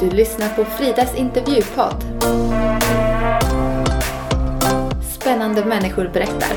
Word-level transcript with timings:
Du 0.00 0.10
lyssnar 0.10 0.48
på 0.48 0.64
Fridas 0.64 1.14
intervjupodd. 1.14 2.04
Spännande 5.20 5.64
människor 5.64 6.10
berättar. 6.12 6.48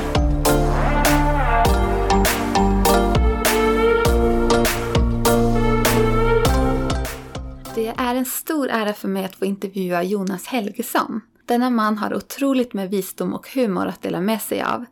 Det 7.74 7.88
är 7.88 8.14
en 8.14 8.24
stor 8.24 8.68
ära 8.68 8.92
för 8.92 9.08
mig 9.08 9.24
att 9.24 9.36
få 9.36 9.44
intervjua 9.44 10.02
Jonas 10.02 10.46
Helgesson. 10.46 11.20
Denna 11.46 11.70
man 11.70 11.98
har 11.98 12.14
otroligt 12.14 12.74
med 12.74 12.90
visdom 12.90 13.34
och 13.34 13.48
humor 13.54 13.86
att 13.86 14.02
dela 14.02 14.20
med 14.20 14.42
sig 14.42 14.62
av. 14.62 14.84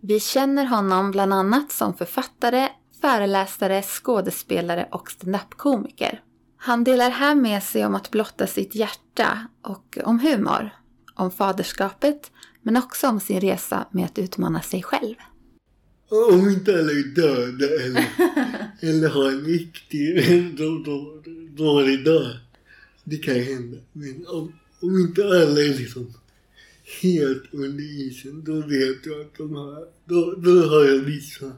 Vi 0.00 0.20
känner 0.20 0.64
honom 0.64 1.10
bland 1.10 1.34
annat 1.34 1.72
som 1.72 1.94
författare, 1.94 2.68
föreläsare, 3.00 3.82
skådespelare 3.82 4.88
och 4.90 5.10
standup-komiker. 5.10 6.20
Han 6.66 6.84
delar 6.84 7.10
här 7.10 7.34
med 7.34 7.62
sig 7.62 7.86
om 7.86 7.94
att 7.94 8.10
blotta 8.10 8.46
sitt 8.46 8.74
hjärta 8.74 9.48
och 9.62 9.98
om 10.04 10.20
humor, 10.20 10.70
om 11.14 11.30
faderskapet, 11.30 12.30
men 12.62 12.76
också 12.76 13.08
om 13.08 13.20
sin 13.20 13.40
resa 13.40 13.86
med 13.92 14.04
att 14.04 14.18
utmana 14.18 14.62
sig 14.62 14.82
själv. 14.82 15.14
Om 16.08 16.48
inte 16.48 16.78
alla 16.78 16.92
är 16.92 17.14
döda 17.14 17.66
eller, 17.84 18.06
eller 18.80 19.08
har 19.08 19.28
en 19.28 19.44
riktig 19.44 20.56
då, 20.58 20.82
då, 20.84 21.22
dålig 21.64 22.04
dag. 22.04 22.36
Det 23.04 23.16
kan 23.16 23.34
hända. 23.34 23.78
Men 23.92 24.26
om, 24.26 24.52
om 24.80 24.98
inte 24.98 25.24
alla 25.24 25.60
är 25.60 25.78
liksom 25.78 26.14
helt 27.02 27.44
under 27.52 27.84
isen, 27.84 28.44
då 28.44 28.54
vet 28.54 29.06
jag 29.06 29.20
att 29.20 29.38
de 29.38 29.54
har, 29.54 29.88
då, 30.04 30.34
då 30.34 30.68
har 30.68 30.84
jag 30.84 30.98
vissa. 30.98 31.52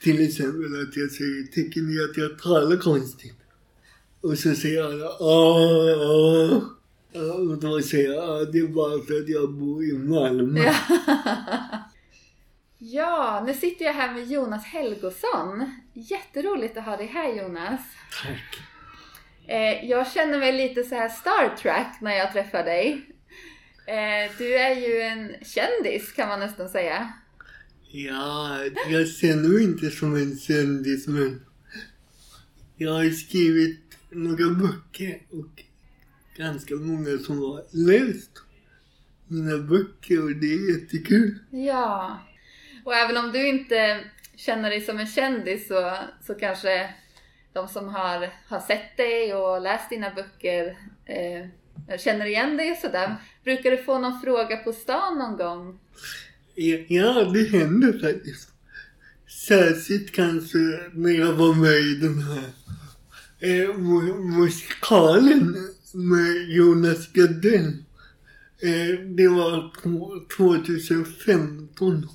Till 0.00 0.28
exempel 0.28 0.82
att 0.82 0.96
jag 0.96 1.10
säger, 1.10 1.46
tycker 1.46 1.82
ni 1.82 2.04
att 2.04 2.16
jag 2.16 2.38
talar 2.38 2.76
konstigt? 2.76 3.34
Och 4.22 4.38
så 4.38 4.54
säger 4.54 4.84
alla, 4.84 5.16
åh, 5.20 6.62
åh. 7.14 7.50
Och 7.50 7.58
då 7.58 7.82
säger 7.82 8.12
jag, 8.12 8.52
det 8.52 8.58
är 8.58 8.66
bara 8.66 9.02
för 9.02 9.14
att 9.14 9.28
jag 9.28 9.52
bor 9.52 9.84
i 9.84 9.92
Malmö. 9.92 10.72
Ja, 12.84 13.42
nu 13.46 13.54
sitter 13.54 13.84
jag 13.84 13.92
här 13.92 14.14
med 14.14 14.30
Jonas 14.30 14.64
Helgosson. 14.64 15.72
Jätteroligt 15.92 16.76
att 16.76 16.84
ha 16.84 16.96
dig 16.96 17.06
här 17.06 17.36
Jonas. 17.36 17.80
Tack. 18.22 18.58
Eh, 19.46 19.90
jag 19.90 20.12
känner 20.12 20.38
mig 20.38 20.52
lite 20.52 20.84
så 20.84 20.94
här 20.94 21.08
Star 21.08 21.56
Trek 21.56 22.00
när 22.00 22.12
jag 22.16 22.32
träffar 22.32 22.64
dig. 22.64 23.06
Eh, 23.86 24.36
du 24.38 24.54
är 24.54 24.76
ju 24.76 25.00
en 25.00 25.32
kändis 25.44 26.12
kan 26.12 26.28
man 26.28 26.40
nästan 26.40 26.68
säga. 26.68 27.12
Ja, 27.90 28.58
jag 28.90 29.08
ser 29.08 29.36
nog 29.36 29.62
inte 29.62 29.90
som 29.90 30.16
en 30.16 30.38
kändis 30.38 31.06
men 31.06 31.46
jag 32.76 32.92
har 32.92 33.10
skrivit 33.10 33.81
några 34.12 34.50
böcker 34.50 35.22
och 35.30 35.62
ganska 36.36 36.74
många 36.74 37.18
som 37.18 37.38
har 37.38 37.64
läst 37.70 38.42
mina 39.26 39.58
böcker 39.58 40.24
och 40.24 40.30
det 40.30 40.52
är 40.52 40.80
jättekul. 40.80 41.38
Ja. 41.50 42.20
Och 42.84 42.94
även 42.94 43.16
om 43.16 43.32
du 43.32 43.48
inte 43.48 44.00
känner 44.36 44.70
dig 44.70 44.80
som 44.80 44.98
en 44.98 45.06
kändis 45.06 45.68
så, 45.68 45.96
så 46.26 46.34
kanske 46.34 46.94
de 47.52 47.68
som 47.68 47.88
har, 47.88 48.30
har 48.48 48.60
sett 48.60 48.96
dig 48.96 49.34
och 49.34 49.62
läst 49.62 49.90
dina 49.90 50.10
böcker 50.10 50.78
eh, 51.04 51.98
känner 51.98 52.26
igen 52.26 52.56
dig 52.56 52.72
och 52.72 52.78
sådär. 52.78 53.16
Brukar 53.44 53.70
du 53.70 53.76
få 53.76 53.98
någon 53.98 54.20
fråga 54.20 54.56
på 54.56 54.72
stan 54.72 55.18
någon 55.18 55.36
gång? 55.36 55.78
Ja, 56.88 57.24
det 57.24 57.58
händer 57.58 57.92
faktiskt. 57.92 58.48
Särskilt 59.28 60.12
kanske 60.12 60.58
när 60.92 61.10
jag 61.10 61.32
var 61.32 61.54
med 61.54 61.78
i 61.78 61.94
den 61.94 62.22
här 62.22 62.50
eh, 63.42 63.68
mu- 63.76 64.38
musikalen 64.38 65.56
med 65.94 66.50
Jonas 66.50 67.12
Gardell. 67.12 67.72
Eh, 68.62 69.00
det 69.16 69.28
var 69.28 69.72
två- 69.82 70.20
2015. 70.36 72.06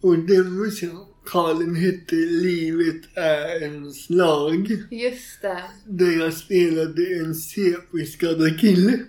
Och 0.00 0.18
den 0.18 0.52
musikalen 0.52 1.74
hette 1.76 2.14
Livet 2.14 3.02
är 3.14 3.62
en 3.64 3.92
slag. 3.92 4.68
Just 4.90 5.42
det. 5.42 5.62
Där 5.86 6.10
jag 6.18 6.34
spelade 6.34 7.14
en 7.14 7.34
CP-skadad 7.34 8.60
kille. 8.60 9.00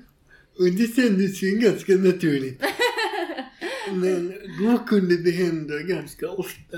Och 0.60 0.66
det 0.72 0.96
kändes 0.96 1.44
ju 1.44 1.52
ganska 1.52 1.92
naturligt. 1.96 2.62
Men 3.94 4.34
då 4.60 4.78
kunde 4.88 5.18
det 5.18 5.32
hända 5.32 5.80
ganska 5.80 6.30
ofta 6.30 6.78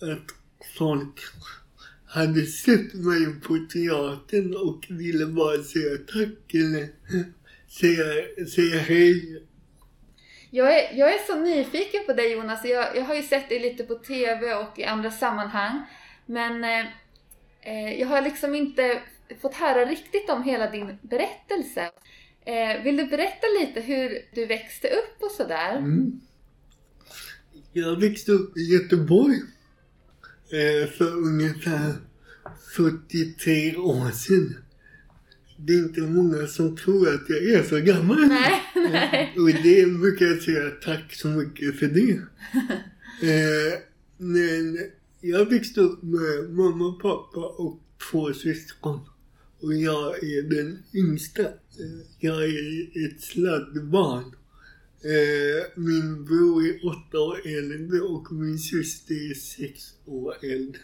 att 0.00 0.26
folk 0.78 1.20
hade 2.10 2.46
sett 2.46 2.94
mig 2.94 3.40
på 3.40 3.58
teatern 3.72 4.56
och 4.56 4.86
ville 4.88 5.26
bara 5.26 5.62
säga 5.62 5.96
tack 5.96 6.54
eller 6.54 6.88
säga, 7.68 8.46
säga 8.46 8.80
hej. 8.80 9.42
Jag 10.50 10.78
är, 10.78 10.98
jag 10.98 11.14
är 11.14 11.26
så 11.26 11.40
nyfiken 11.40 12.00
på 12.06 12.12
dig 12.12 12.32
Jonas. 12.32 12.64
Jag, 12.64 12.96
jag 12.96 13.04
har 13.04 13.14
ju 13.14 13.22
sett 13.22 13.48
dig 13.48 13.58
lite 13.58 13.84
på 13.84 13.94
TV 13.94 14.54
och 14.54 14.78
i 14.78 14.84
andra 14.84 15.10
sammanhang. 15.10 15.82
Men 16.26 16.64
eh, 16.64 16.86
eh, 17.62 18.00
jag 18.00 18.08
har 18.08 18.22
liksom 18.22 18.54
inte 18.54 19.02
fått 19.40 19.54
höra 19.54 19.84
riktigt 19.84 20.30
om 20.30 20.42
hela 20.42 20.70
din 20.70 20.98
berättelse. 21.02 21.90
Eh, 22.44 22.82
vill 22.84 22.96
du 22.96 23.06
berätta 23.06 23.46
lite 23.60 23.80
hur 23.80 24.18
du 24.34 24.46
växte 24.46 24.88
upp 24.88 25.22
och 25.22 25.30
sådär? 25.30 25.76
Mm. 25.76 26.20
Jag 27.72 28.00
växte 28.00 28.32
upp 28.32 28.56
i 28.56 28.60
Göteborg 28.60 29.40
för 30.96 31.16
ungefär 31.16 31.92
43 32.76 33.76
år 33.76 34.10
sedan. 34.10 34.54
Det 35.56 35.72
är 35.72 35.78
inte 35.78 36.00
många 36.00 36.46
som 36.46 36.76
tror 36.76 37.14
att 37.14 37.28
jag 37.28 37.38
är 37.44 37.62
så 37.62 37.78
gammal. 37.80 38.28
Nej, 38.28 38.62
nej. 38.74 39.34
Och 39.38 39.62
det 39.62 39.86
brukar 40.00 40.26
jag 40.26 40.42
säga 40.42 40.70
tack 40.84 41.14
så 41.14 41.28
mycket 41.28 41.78
för 41.78 41.86
det. 41.86 42.20
Eh, 43.22 43.78
men 44.16 44.78
jag 45.20 45.50
växte 45.50 45.80
upp 45.80 46.02
med 46.02 46.50
mamma, 46.50 46.92
pappa 46.92 47.40
och 47.40 47.80
två 48.10 48.32
syskon. 48.32 49.00
Och 49.60 49.74
jag 49.74 50.24
är 50.24 50.42
den 50.42 50.78
yngsta. 50.94 51.42
Eh, 51.42 51.50
Jag 52.18 52.44
är 52.44 53.06
ett 53.06 53.20
sladdbarn. 53.20 54.24
Eh, 55.02 55.66
min 55.74 56.24
bror 56.24 56.64
är 56.64 56.86
åtta 56.86 57.18
år 57.18 57.40
äldre 57.46 58.00
och 58.00 58.32
min 58.32 58.58
syster 58.58 59.30
är 59.30 59.34
sex 59.34 59.94
år 60.04 60.34
äldre. 60.42 60.80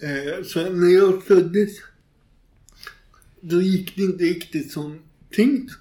Eh, 0.00 0.44
så 0.44 0.70
när 0.70 0.88
jag 0.88 1.24
föddes, 1.24 1.70
då 3.40 3.62
gick 3.62 3.96
det 3.96 4.02
inte 4.02 4.24
riktigt 4.24 4.72
som 4.72 4.98
tänkt. 5.30 5.72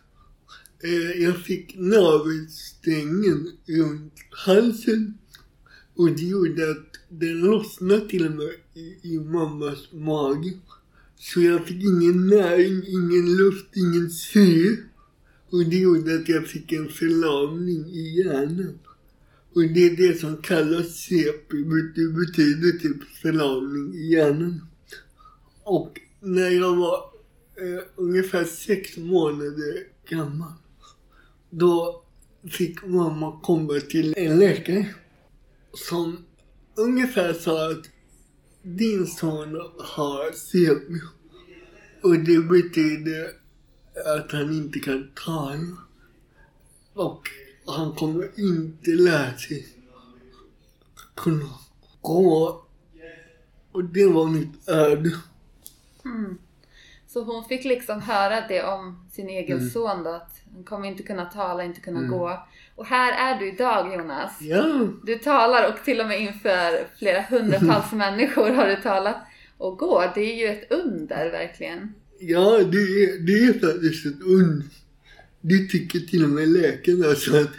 Eh, 0.84 1.22
jag 1.24 1.38
fick 1.38 1.76
navelsträngen 1.78 3.52
runt 3.66 4.14
halsen 4.30 5.18
och 5.96 6.12
det 6.12 6.24
gjorde 6.24 6.72
att 6.72 7.00
den 7.10 7.40
lossnade 7.40 8.10
till 8.10 8.26
och 8.26 8.32
med 8.32 8.52
i, 8.74 9.14
i 9.14 9.20
mammas 9.20 9.92
mage. 9.92 10.54
Så 11.16 11.42
jag 11.42 11.68
fick 11.68 11.84
ingen 11.84 12.28
näring, 12.28 12.84
ingen 12.88 13.38
luft, 13.38 13.68
ingen 13.74 14.10
syre. 14.10 14.78
Och 15.50 15.66
det 15.66 15.78
gjorde 15.78 16.16
att 16.16 16.30
jag 16.30 16.48
fick 16.48 16.72
en 16.72 16.90
förlamning 16.90 17.86
i 17.86 18.18
hjärnan. 18.18 18.80
Och 19.56 19.64
det 19.64 19.86
är 19.86 19.96
det 19.96 20.20
som 20.20 20.38
kallas 20.38 20.96
CP, 20.96 21.58
det 21.96 22.08
betyder 22.08 22.80
typ 22.80 23.04
förlamning 23.22 23.94
i 23.94 24.14
hjärnan. 24.14 24.62
Och 25.64 26.00
när 26.20 26.50
jag 26.50 26.76
var 26.76 26.98
eh, 27.56 27.84
ungefär 27.96 28.44
sex 28.44 28.98
månader 28.98 29.84
gammal, 30.10 30.54
då 31.50 32.04
fick 32.50 32.86
mamma 32.86 33.40
komma 33.42 33.80
till 33.80 34.14
en 34.18 34.40
läkare 34.40 34.96
som 35.74 36.18
ungefär 36.76 37.34
sa 37.34 37.72
att 37.72 37.90
din 38.62 39.08
son 39.08 39.62
har 39.80 40.32
CP. 40.32 40.94
Och 42.04 42.20
det 42.20 42.40
betyder 42.40 43.32
att 44.06 44.32
han 44.32 44.54
inte 44.54 44.80
kan 44.80 45.12
tala. 45.26 45.78
Och 46.94 47.22
han 47.66 47.96
kommer 47.96 48.40
inte 48.40 48.92
lära 48.92 49.38
sig 49.38 49.68
kunna 51.16 51.50
gå. 52.02 52.62
Och 53.72 53.84
det 53.84 54.06
var 54.06 54.26
mitt 54.26 54.70
öde. 54.70 55.12
Så 57.08 57.24
hon 57.24 57.44
fick 57.46 57.66
liksom 57.66 58.02
höra 58.02 58.48
det 58.48 58.64
om 58.64 59.08
sin 59.12 59.30
egen 59.30 59.58
Mm. 59.58 59.70
son 59.70 60.04
då, 60.04 60.10
att 60.10 60.32
han 60.54 60.64
kommer 60.64 60.88
inte 60.88 61.04
kunna 61.04 61.26
tala, 61.26 61.64
inte 61.64 61.82
kunna 61.82 62.02
gå. 62.02 62.48
Och 62.76 62.86
här 62.86 63.34
är 63.36 63.40
du 63.40 63.48
idag 63.48 63.94
Jonas. 63.94 64.42
Ja, 64.42 64.88
Du 65.04 65.16
talar 65.20 65.70
och 65.74 65.84
till 65.86 66.02
och 66.02 66.08
med 66.08 66.22
inför 66.22 66.88
flera 66.98 67.22
hundratals 67.22 67.92
människor 68.04 68.50
har 68.50 68.68
du 68.68 68.76
talat. 68.76 69.18
Och 69.58 69.78
går, 69.78 70.12
det 70.16 70.22
är 70.22 70.36
ju 70.36 70.48
ett 70.48 70.72
under 70.72 71.32
verkligen. 71.32 71.94
Ja 72.20 72.64
det, 72.72 72.78
är, 72.78 73.20
det 73.20 73.44
är 73.44 73.54
faktiskt 73.60 74.06
ett 74.06 74.22
und. 74.22 74.64
Det 75.42 75.68
tycker 75.68 76.00
till 76.00 76.24
och 76.24 76.30
med 76.30 76.50
läkarna. 76.50 77.16
Så 77.16 77.38
att 77.38 77.52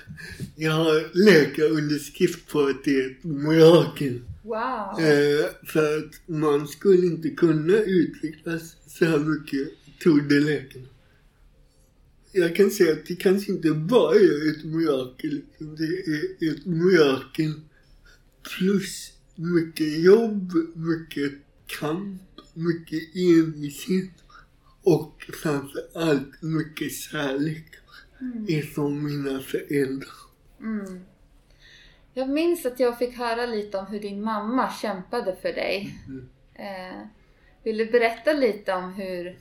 jag 0.56 0.72
har 0.72 1.24
läkarunderskrift 1.24 2.48
på 2.48 2.60
att 2.60 2.84
det 2.84 3.00
är 3.00 3.10
ett 3.10 3.24
mirakel. 3.24 4.20
Wow! 4.42 5.00
Eh, 5.00 5.46
för 5.66 5.98
att 5.98 6.28
man 6.28 6.68
skulle 6.68 7.06
inte 7.06 7.28
kunna 7.28 7.76
utvecklas 7.76 8.76
så 8.86 9.04
här 9.04 9.18
mycket 9.18 9.68
trodde 10.02 10.40
läkarna. 10.40 10.86
Jag 12.32 12.56
kan 12.56 12.70
säga 12.70 12.92
att 12.92 13.06
det 13.06 13.16
kanske 13.16 13.52
inte 13.52 13.70
bara 13.70 14.14
är 14.14 14.50
ett 14.50 14.64
mirakel. 14.64 15.40
Det 15.58 16.46
är 16.46 16.52
ett 16.52 16.66
mirakel 16.66 17.52
plus 18.56 19.12
mycket 19.34 19.98
jobb, 19.98 20.52
mycket 20.74 21.32
kamp, 21.66 22.22
mycket 22.54 23.02
envishet 23.14 24.10
och 24.94 25.24
framför 25.42 25.80
allt 25.94 26.42
mycket 26.42 26.92
kärlek 26.92 27.74
Mm. 28.20 28.44
ifrån 28.48 29.04
mina 29.04 29.40
föräldrar. 29.40 30.14
Mm. 30.60 31.00
Jag 32.14 32.28
minns 32.28 32.66
att 32.66 32.80
jag 32.80 32.98
fick 32.98 33.14
höra 33.16 33.46
lite 33.46 33.78
om 33.78 33.86
hur 33.86 34.00
din 34.00 34.22
mamma 34.22 34.72
kämpade 34.72 35.36
för 35.42 35.52
dig. 35.52 35.98
Mm. 36.06 36.28
Eh, 36.54 37.06
vill 37.62 37.76
du 37.78 37.86
berätta 37.86 38.32
lite 38.32 38.74
om 38.74 38.92
hur, 38.92 39.38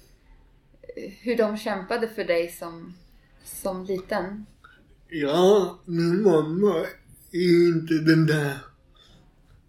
hur 1.21 1.37
de 1.37 1.57
kämpade 1.57 2.07
för 2.09 2.23
dig 2.23 2.51
som, 2.51 2.93
som 3.43 3.83
liten? 3.83 4.45
Ja, 5.09 5.79
min 5.85 6.23
mamma 6.23 6.85
är 7.31 7.67
inte 7.67 7.93
den 7.93 8.25
där, 8.25 8.57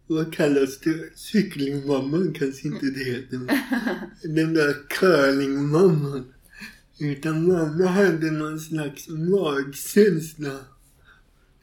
vad 0.08 0.32
kallas 0.32 0.78
det, 0.78 1.10
cyklingmamman 1.14 2.32
kanske 2.32 2.68
inte 2.68 2.86
det 2.86 3.04
heter. 3.04 3.40
Den 4.22 4.54
där 4.54 4.88
curlingmamman. 4.88 6.24
Utan 6.98 7.46
mamma 7.46 7.86
hade 7.86 8.30
någon 8.30 8.60
slags 8.60 9.08
magkänsla. 9.08 10.58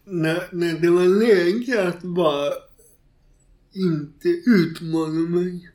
När, 0.06 0.44
när 0.52 0.80
det 0.80 0.90
var 0.90 1.08
läge 1.08 1.88
att 1.88 2.02
bara 2.02 2.54
inte 3.74 4.30
utmana 4.30 5.20
mig. 5.20 5.72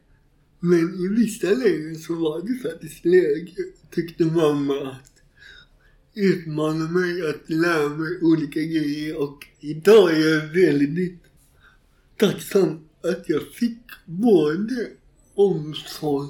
Men 0.60 0.94
i 0.94 1.08
vissa 1.08 1.46
lägen 1.46 1.96
så 1.96 2.14
var 2.14 2.42
det 2.42 2.70
faktiskt 2.70 3.04
läge, 3.04 3.52
tyckte 3.90 4.24
mamma, 4.24 4.90
att 4.90 5.22
utmana 6.14 6.90
mig 6.90 7.28
att 7.28 7.50
lära 7.50 7.88
mig 7.88 8.18
olika 8.22 8.60
grejer 8.60 9.16
och 9.16 9.46
idag 9.60 10.16
är 10.16 10.28
jag 10.28 10.46
väldigt 10.46 11.20
tacksam 12.20 12.78
att 13.02 13.28
jag 13.28 13.42
fick 13.42 13.82
både 14.06 14.88
omsorg 15.34 16.28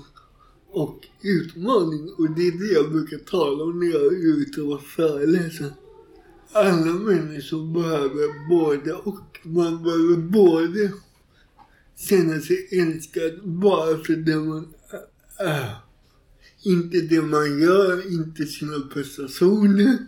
och 0.71 1.07
utmaning 1.23 2.13
och 2.19 2.31
det 2.31 2.43
är 2.49 2.59
det 2.59 2.73
jag 2.73 2.93
brukar 2.93 3.19
tala 3.19 3.65
om 3.65 3.81
när 3.81 3.87
jag 3.87 4.07
är 4.07 4.41
ute 4.41 4.63
och 4.63 4.83
föreläser. 4.83 5.73
Alla 6.53 6.93
människor 6.93 7.73
behöver 7.75 8.49
både 8.49 8.93
och. 8.93 9.39
Man 9.43 9.83
behöver 9.83 10.17
både 10.17 10.93
känna 11.97 12.41
sig 12.41 12.69
älskad 12.71 13.41
bara 13.45 13.99
för 13.99 14.17
det 14.17 14.37
man 14.37 14.69
är. 15.39 15.77
Inte 16.63 17.01
det 17.01 17.23
man 17.23 17.61
gör, 17.61 18.13
inte 18.13 18.47
sina 18.47 18.81
prestationer. 18.81 19.99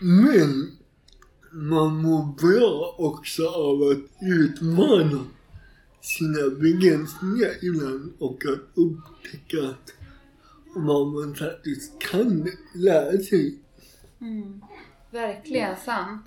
Men 0.00 0.75
man 1.56 2.02
mår 2.02 2.24
bra 2.40 2.94
också 2.98 3.48
av 3.48 3.82
att 3.82 4.22
utmana 4.22 5.24
sina 6.00 6.50
begränsningar 6.60 7.50
ibland 7.62 8.12
och 8.18 8.44
att 8.44 8.78
upptäcka 8.78 9.68
att 9.68 9.92
vad 10.74 11.06
man 11.06 11.34
faktiskt 11.34 11.98
kan 11.98 12.48
lära 12.74 13.18
sig. 13.18 13.58
Mm. 14.20 14.60
Verkligen 15.10 15.76
sant. 15.76 16.26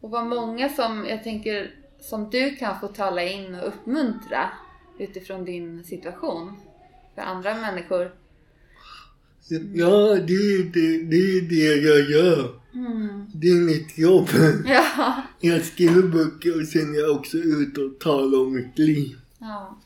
Och 0.00 0.10
vad 0.10 0.26
många 0.26 0.68
som, 0.68 1.06
jag 1.08 1.24
tänker, 1.24 1.74
som 2.00 2.30
du 2.30 2.56
kan 2.56 2.80
få 2.80 2.88
tala 2.88 3.22
in 3.22 3.54
och 3.54 3.68
uppmuntra 3.68 4.50
utifrån 4.98 5.44
din 5.44 5.84
situation 5.84 6.56
för 7.14 7.22
andra 7.22 7.54
människor. 7.54 8.14
Ja, 9.74 10.14
det 10.14 10.32
är 10.32 10.64
det, 10.64 11.04
det, 11.04 11.38
är 11.38 11.48
det 11.48 11.88
jag 11.88 12.10
gör. 12.10 12.61
Det 13.42 13.48
är 13.48 13.60
mitt 13.60 13.98
jobb. 13.98 14.28
Ja. 14.66 15.22
Jag 15.40 15.64
skriver 15.64 16.02
böcker 16.02 16.60
och 16.60 16.66
sen 16.66 16.94
är 16.94 17.00
jag 17.00 17.16
också 17.16 17.36
ute 17.36 17.80
och 17.80 18.00
talar 18.00 18.38
om 18.38 18.54
mitt 18.54 18.78
liv. 18.78 19.16
ja. 19.40 19.82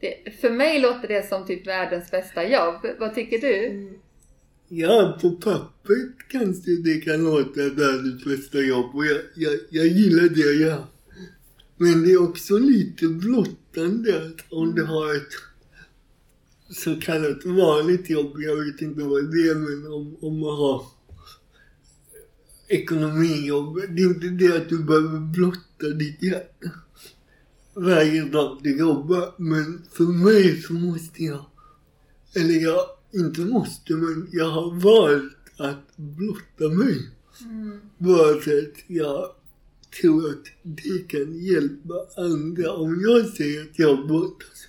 Det, 0.00 0.40
för 0.40 0.50
mig 0.50 0.80
låter 0.80 1.08
det 1.08 1.28
som 1.28 1.46
typ 1.46 1.66
världens 1.66 2.10
bästa 2.10 2.48
jobb. 2.48 2.86
Vad 2.98 3.14
tycker 3.14 3.38
du? 3.38 3.88
Ja, 4.68 5.18
på 5.22 5.30
pappret 5.30 6.28
kanske 6.28 6.70
det 6.70 7.00
kan 7.00 7.24
låta 7.24 7.60
världens 7.60 8.24
bästa 8.24 8.58
jobb 8.58 8.94
och 8.94 9.06
jag, 9.06 9.20
jag, 9.34 9.52
jag 9.70 9.86
gillar 9.86 10.28
det 10.28 10.40
jag 10.40 10.54
gör. 10.54 10.84
Men 11.76 12.02
det 12.02 12.12
är 12.12 12.22
också 12.22 12.58
lite 12.58 13.06
blottande 13.06 14.26
att 14.26 14.52
om 14.52 14.74
du 14.74 14.84
har 14.84 15.16
ett 15.16 15.32
så 16.76 17.00
kallat 17.00 17.44
vanligt 17.44 18.10
jobb, 18.10 18.40
jag 18.40 18.56
vet 18.56 18.82
inte 18.82 19.02
vad 19.02 19.32
det 19.32 19.48
är, 19.48 19.54
men 19.54 19.92
om, 19.92 20.16
om 20.20 20.40
man 20.40 20.56
har 20.56 20.84
ekonomijobb, 22.70 23.80
det 23.88 24.02
är 24.02 24.06
inte 24.06 24.28
det 24.28 24.56
att 24.56 24.68
du 24.68 24.78
behöver 24.78 25.20
blotta 25.20 25.88
ditt 25.98 26.22
hjärta 26.22 26.70
varje 27.74 28.24
dag 28.24 28.58
du 28.62 28.78
jobbar. 28.78 29.34
Men 29.36 29.82
för 29.92 30.04
mig 30.04 30.62
så 30.62 30.72
måste 30.72 31.24
jag, 31.24 31.44
eller 32.34 32.54
jag 32.54 32.80
inte 33.12 33.40
måste, 33.40 33.92
men 33.94 34.28
jag 34.32 34.50
har 34.50 34.70
valt 34.80 35.36
att 35.56 35.96
blotta 35.96 36.68
mig. 36.68 37.08
Mm. 37.40 37.80
Bara 37.98 38.40
för 38.40 38.58
att 38.58 38.76
jag 38.86 39.30
tror 40.00 40.30
att 40.30 40.44
det 40.62 41.08
kan 41.08 41.38
hjälpa 41.38 41.94
andra. 42.16 42.72
Om 42.72 43.00
jag 43.00 43.28
säger 43.28 43.62
att 43.62 43.78
jag 43.78 44.06
brottas, 44.06 44.66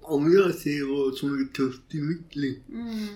om 0.00 0.32
jag 0.32 0.54
säger 0.54 0.84
vad 0.84 1.14
som 1.14 1.34
är 1.34 1.52
tufft 1.52 1.94
i 1.94 2.00
mitt 2.00 2.36
liv, 2.36 2.58
Mm. 2.72 3.08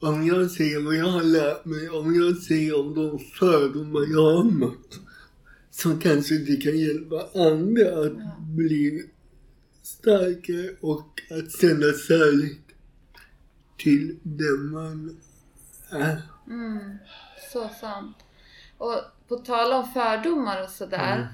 Om 0.00 0.26
jag 0.26 0.50
säger 0.50 0.80
vad 0.80 0.94
jag 0.96 1.06
har 1.06 1.22
lärt 1.22 1.64
mig, 1.64 1.88
om 1.90 2.14
jag 2.14 2.36
säger 2.36 2.80
om 2.80 2.94
de 2.94 3.18
fördomar 3.18 4.00
jag 4.00 4.36
har 4.36 4.44
mött, 4.44 5.00
så 5.70 5.96
kanske 5.98 6.34
det 6.34 6.56
kan 6.56 6.78
hjälpa 6.78 7.28
andra 7.34 8.00
att 8.00 8.12
Ja. 8.18 8.36
bli 8.40 9.06
starkare 9.82 10.70
och 10.80 11.20
att 11.30 11.60
känna 11.60 11.92
kärlek 12.08 12.58
till 13.78 14.16
den 14.22 14.70
man 14.70 15.16
är. 15.90 16.22
Mm. 16.46 16.98
Så 17.52 17.68
sant. 17.80 18.16
Och 18.78 19.00
på 19.28 19.36
tal 19.36 19.72
om 19.72 19.92
fördomar 19.92 20.62
och 20.62 20.70
sådär. 20.70 21.16
Mm. 21.16 21.26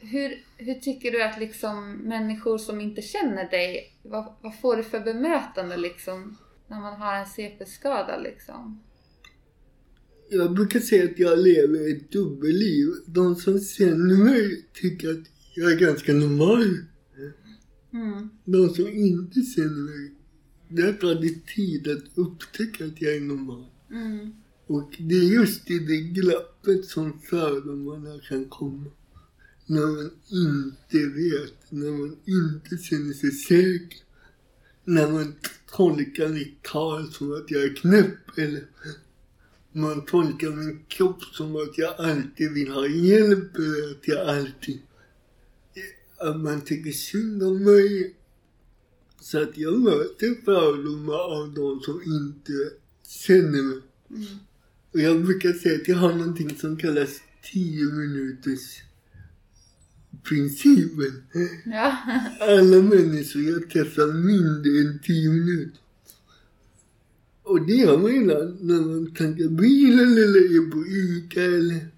Hur, 0.00 0.44
hur 0.56 0.74
tycker 0.74 1.10
du 1.10 1.22
att 1.22 1.38
liksom 1.40 1.92
människor 1.92 2.58
som 2.58 2.80
inte 2.80 3.02
känner 3.02 3.50
dig, 3.50 3.92
vad, 4.02 4.34
vad 4.40 4.60
får 4.60 4.76
du 4.76 4.84
för 4.84 5.00
bemötande 5.00 5.76
liksom? 5.76 6.36
När 6.68 6.80
man 6.80 7.00
har 7.00 7.14
en 7.14 7.26
CP-skada 7.26 8.18
liksom? 8.18 8.80
Jag 10.30 10.54
brukar 10.54 10.80
säga 10.80 11.04
att 11.04 11.18
jag 11.18 11.38
lever 11.38 11.96
ett 11.96 12.12
dubbelliv. 12.12 12.88
De 13.06 13.36
som 13.36 13.60
känner 13.60 14.24
mig 14.24 14.66
tycker 14.72 15.10
att 15.10 15.26
jag 15.54 15.72
är 15.72 15.76
ganska 15.76 16.12
normal. 16.12 16.78
Mm. 17.92 18.28
De 18.44 18.68
som 18.68 18.88
inte 18.88 19.42
känner 19.42 19.82
mig, 19.82 20.12
där 20.68 20.92
tar 20.92 21.14
det 21.14 21.46
tid 21.46 21.88
att 21.88 22.18
upptäcka 22.18 22.84
att 22.84 23.02
jag 23.02 23.16
är 23.16 23.20
normal. 23.20 23.66
Mm. 23.90 24.32
Och 24.66 24.96
det 24.98 25.14
är 25.14 25.32
just 25.32 25.70
i 25.70 25.78
det 25.78 26.00
glappet 26.00 26.84
som 26.84 27.20
fördomarna 27.20 28.20
kan 28.28 28.44
komma. 28.44 28.90
När 29.66 29.86
man 29.86 30.10
inte 30.30 30.98
vet, 30.98 31.70
när 31.70 31.90
man 31.90 32.16
inte 32.24 32.78
känner 32.84 33.12
sig 33.12 33.30
säker. 33.30 33.98
När 34.84 35.10
man 35.10 35.34
tolkar 35.72 36.28
mitt 36.28 36.62
tal 36.62 37.12
som 37.12 37.32
att 37.32 37.50
jag 37.50 37.62
är 37.62 37.76
knäpp 37.76 38.38
eller 38.38 38.64
man 39.72 40.04
tolkar 40.04 40.50
min 40.50 40.84
kropp 40.88 41.22
som 41.22 41.56
att 41.56 41.78
jag 41.78 41.94
alltid 42.00 42.52
vill 42.52 42.70
ha 42.70 42.86
hjälp 42.86 43.56
eller 43.56 43.90
att 43.90 44.08
jag 44.08 44.28
alltid... 44.28 44.80
Att 46.20 46.40
man 46.40 46.60
tycker 46.60 46.90
synd 46.90 47.42
om 47.42 47.64
mig. 47.64 48.14
Så 49.20 49.42
att 49.42 49.58
jag 49.58 49.80
möter 49.80 50.44
fördomar 50.44 51.40
av 51.40 51.54
de 51.54 51.80
som 51.80 52.02
inte 52.02 52.52
känner 53.08 53.62
mig. 53.62 53.80
Mm. 54.10 54.26
Och 54.92 55.00
jag 55.00 55.24
brukar 55.24 55.52
säga 55.52 55.74
att 55.74 55.88
jag 55.88 55.96
har 55.96 56.12
någonting 56.12 56.56
som 56.56 56.76
kallas 56.76 57.20
10 57.52 57.84
minuters 57.84 58.82
principen. 60.22 61.22
Ja. 61.64 61.96
Alla 62.40 62.82
människor 62.82 63.42
jag 63.42 63.70
träffar 63.70 64.12
mindre 64.12 64.80
än 64.80 64.98
10 65.02 65.30
minuter. 65.30 65.80
Och 67.42 67.66
det 67.66 67.74
gör 67.74 67.98
man 67.98 68.14
ibland 68.14 68.64
när 68.64 68.80
man 68.80 69.14
tankar 69.14 69.48
bilen 69.48 70.12
eller 70.12 70.56
är 70.56 70.70
på 70.70 70.86
ICA 70.86 71.42
eller 71.42 71.88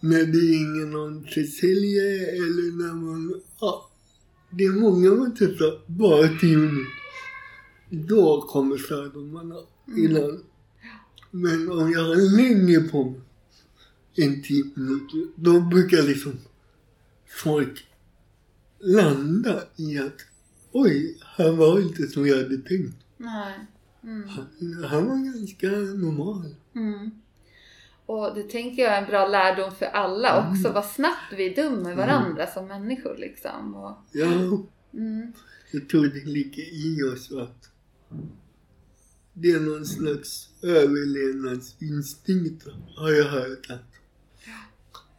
när 0.00 0.24
det 0.24 0.38
ringer 0.38 0.86
någon 0.86 1.24
försäljare 1.24 2.26
eller 2.26 2.76
när 2.82 2.94
man... 2.94 3.40
Ja, 3.60 3.90
det 4.50 4.64
är 4.64 4.72
många 4.72 5.10
man 5.10 5.34
träffar 5.34 5.80
bara 5.86 6.38
10 6.38 6.56
minuter. 6.56 6.92
Då 7.90 8.42
kommer 8.42 8.76
fördomarna 8.76 9.56
ibland. 9.96 10.40
Men 11.30 11.70
om 11.70 11.92
jag 11.92 12.04
har 12.04 12.36
längre 12.36 12.80
på 12.80 13.04
mig 13.04 13.20
än 14.16 14.42
10 14.42 14.64
minuter, 14.74 15.26
då 15.36 15.60
brukar 15.60 16.02
liksom 16.02 16.32
folk 17.28 17.86
landa 18.78 19.62
i 19.76 19.98
att 19.98 20.26
oj, 20.72 21.18
här 21.36 21.52
var 21.52 21.80
inte 21.80 22.02
som 22.02 22.26
jag 22.26 22.36
hade 22.36 22.58
tänkt. 22.58 22.96
Nej. 23.16 23.58
Han, 24.02 24.46
han 24.84 25.06
var 25.06 25.32
ganska 25.32 25.66
normal. 25.66 26.54
Mm. 26.74 27.10
Och 28.06 28.34
det 28.34 28.42
tänker 28.42 28.82
jag 28.82 28.92
är 28.92 29.02
en 29.02 29.08
bra 29.08 29.28
lärdom 29.28 29.74
för 29.74 29.86
alla 29.86 30.50
också. 30.50 30.72
Vad 30.72 30.84
snabbt 30.84 31.32
vi 31.36 31.54
dum 31.54 31.82
med 31.82 31.96
varandra 31.96 32.46
som 32.46 32.66
människor 32.66 33.16
liksom. 33.18 33.74
Och, 33.74 33.96
Ja, 34.12 34.26
mm. 34.92 35.32
jag 35.72 35.88
tror 35.88 36.06
det 36.06 36.24
ligger 36.24 36.62
i 36.62 37.02
oss 37.02 37.32
att 37.32 37.70
det 39.32 39.50
är 39.50 39.60
någon 39.60 39.86
slags 39.86 40.48
överlevnadsinstinkt 40.62 42.66
har 42.96 43.10
jag 43.10 43.24
hört 43.24 43.70
att, 43.70 43.97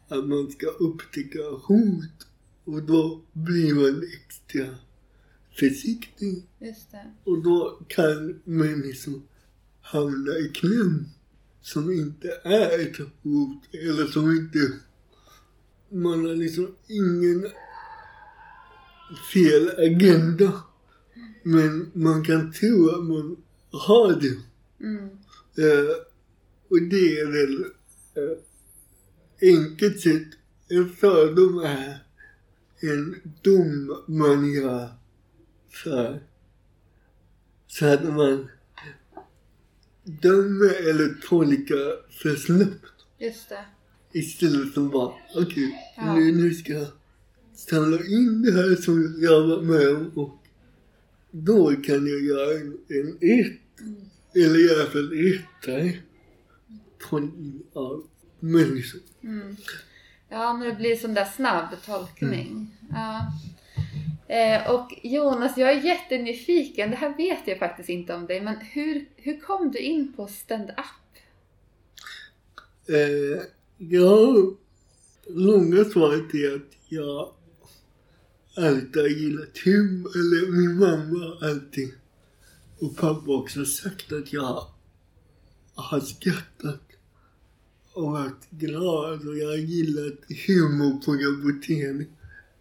att 0.09 0.27
man 0.27 0.51
ska 0.51 0.67
upptäcka 0.67 1.39
hot 1.63 2.27
och 2.63 2.83
då 2.83 3.21
blir 3.33 3.73
man 3.73 4.03
extra 4.03 4.75
försiktig 5.59 6.47
Just 6.59 6.91
det. 6.91 7.11
och 7.23 7.43
då 7.43 7.79
kan 7.87 8.41
människor 8.43 9.21
hamna 9.81 10.31
i 10.37 10.51
kläm 10.53 11.05
som 11.61 11.91
inte 11.91 12.27
är 12.43 12.79
ett 12.79 12.97
hot 12.97 13.63
eller 13.71 14.07
som 14.07 14.31
inte 14.31 14.73
man 15.89 16.25
har 16.25 16.35
liksom 16.35 16.75
ingen 16.87 17.47
fel 19.33 19.69
agenda 19.77 20.63
men 21.43 21.91
man 21.93 22.25
kan 22.25 22.51
tro 22.51 22.89
att 22.89 23.03
man 23.03 23.37
har 23.71 24.21
det. 24.21 24.37
Mm. 24.85 25.05
Eh, 25.57 25.95
och 26.69 26.81
det 26.81 27.19
är 27.19 27.25
väl 27.31 27.63
eh, 28.15 28.37
enkelt 29.41 30.00
sett 30.01 30.27
en 30.69 30.89
fördom 30.89 31.60
är 31.60 32.03
en 32.81 33.15
dom 33.41 34.03
man 34.08 34.53
gör 34.53 34.89
för 35.69 36.24
så 37.67 37.86
att 37.86 38.03
man 38.03 38.48
dömer 40.03 40.89
eller 40.89 41.22
tolkar 41.29 42.12
för 42.12 42.36
snabbt 42.36 42.86
Just 43.19 43.50
det. 43.50 43.65
istället 44.19 44.74
för 44.74 44.81
bara 44.81 45.13
okej, 45.36 45.93
Ja. 45.98 46.15
nu, 46.15 46.31
nu 46.31 46.53
ska 46.53 46.74
jag 46.74 46.88
samla 47.55 47.98
in 48.05 48.41
det 48.41 48.51
här 48.51 48.75
som 48.75 49.15
jag 49.22 49.48
var 49.48 49.62
med 49.62 49.89
om 49.89 50.12
och 50.15 50.43
då 51.31 51.69
kan 51.75 52.08
jag 52.08 52.22
göra 52.22 52.53
en, 52.60 52.77
en 52.88 53.17
ett 53.22 53.60
eller 54.36 54.60
i 54.65 54.74
alla 54.75 54.89
fall 54.89 55.10
rättare 55.10 55.98
tolkning 57.10 57.62
av 57.74 58.08
människor. 58.39 59.01
Mm. 59.24 59.55
Ja, 60.29 60.53
när 60.53 60.65
det 60.65 60.75
blir 60.75 60.96
sån 60.96 61.13
där 61.13 61.25
snabb 61.25 61.75
tolkning. 61.86 62.72
Ja. 62.89 63.34
Eh, 64.36 64.72
och 64.72 65.00
Jonas, 65.03 65.58
jag 65.58 65.72
är 65.72 65.81
jättenyfiken. 65.81 66.89
Det 66.89 66.96
här 66.96 67.17
vet 67.17 67.48
jag 67.48 67.60
faktiskt 67.60 67.89
inte 67.89 68.13
om 68.13 68.25
dig, 68.25 68.41
men 68.41 68.58
hur, 68.58 69.10
hur 69.15 69.39
kom 69.39 69.72
du 69.72 69.79
in 69.79 70.13
på 70.13 70.27
stand-up? 70.27 70.86
Eh, 72.88 73.41
ja, 73.77 74.34
långa 75.27 75.84
svaret 75.84 76.34
är 76.34 76.55
att 76.55 76.75
jag 76.89 77.34
alltid 78.58 79.01
har 79.01 79.10
gillat 79.10 79.58
humor, 79.65 80.12
eller 80.15 80.51
min 80.51 80.79
mamma 80.79 81.38
alltid 81.41 81.93
och 82.79 82.98
pappa 82.98 83.31
också 83.31 83.65
sagt 83.65 84.12
att 84.12 84.34
jag 84.34 84.67
har 85.75 86.00
skrattat 86.00 86.88
och 87.99 88.11
varit 88.11 88.49
glad 88.49 89.27
och 89.27 89.37
jag 89.37 89.47
har 89.47 89.55
gillat 89.55 90.19
humorprogram 90.47 91.41
på 91.41 91.67
TV 91.67 92.05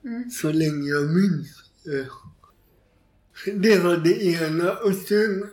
Mm. 0.05 0.31
så 0.31 0.53
länge 0.53 0.89
jag 0.89 1.11
minns. 1.11 1.65
Det 3.55 3.79
var 3.79 3.97
det 3.97 4.23
ena 4.23 4.73
och 4.73 4.95
sen 4.95 5.47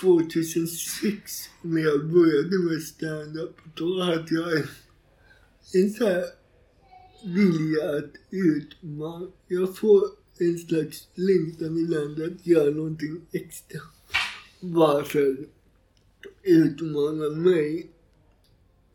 2006 0.00 1.32
när 1.62 1.80
jag 1.80 2.06
började 2.06 2.58
med 2.58 2.82
stand-up 2.82 3.56
då 3.74 4.02
hade 4.02 4.34
jag 4.34 4.56
en, 4.56 4.66
en 5.74 5.90
så 5.90 6.04
här 6.04 6.24
vilja 7.24 7.96
att 7.98 8.12
utmana. 8.30 9.26
Jag 9.48 9.76
får 9.76 10.02
en 10.38 10.58
slags 10.58 11.08
längtan 11.14 11.78
ibland 11.78 12.22
att 12.22 12.46
göra 12.46 12.70
någonting 12.70 13.20
extra. 13.32 13.80
Bara 14.60 15.04
för 15.04 15.32
att 15.32 15.38
utmana 16.42 17.30
mig. 17.30 17.90